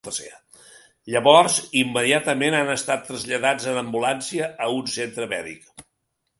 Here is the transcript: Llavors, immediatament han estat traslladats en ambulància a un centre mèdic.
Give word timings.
Llavors, 1.15 1.57
immediatament 1.81 2.57
han 2.61 2.73
estat 2.77 3.05
traslladats 3.11 3.71
en 3.75 3.81
ambulància 3.85 4.51
a 4.67 4.75
un 4.81 4.93
centre 4.99 5.33
mèdic. 5.39 5.73